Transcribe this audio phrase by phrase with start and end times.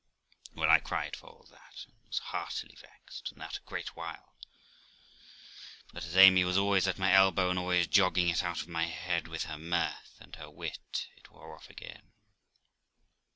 [0.55, 4.35] Well, I cried for all that, and was heartily vexed, and that a great while;
[5.93, 8.85] but, as Amy was always at my elbow, and always jogging it out of my
[8.87, 12.13] head with her mirth and her wit, it wore off again.